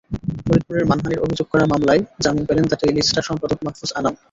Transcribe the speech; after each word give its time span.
ফরিদপুরে 0.45 0.81
মানহানির 0.91 1.23
অভিযোগে 1.25 1.51
করা 1.51 1.65
মামলায় 1.71 2.01
জামিন 2.23 2.43
পেলেন 2.49 2.65
দ্য 2.67 2.77
ডেইলি 2.81 3.01
স্টার 3.01 3.27
সম্পাদক 3.29 3.59
মাহ্ফুজ 3.65 3.91
আনাম। 3.99 4.13